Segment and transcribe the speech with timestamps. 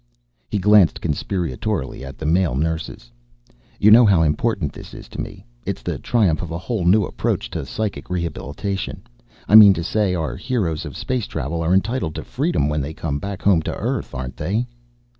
[0.49, 3.11] He glanced conspiratorially at the male nurses.
[3.79, 5.45] "You know how important this is to me.
[5.63, 9.03] It's the triumph of a whole new approach to psychic rehabilitation.
[9.47, 12.95] I mean to say our heroes of space travel are entitled to freedom when they
[12.95, 14.65] come back home to Earth, aren't they?"